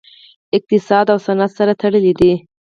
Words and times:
اقتصاد 0.57 1.05
او 1.13 1.17
صنعت 1.25 1.51
سره 1.57 1.73
تړلي 1.81 2.13
دي 2.19 2.33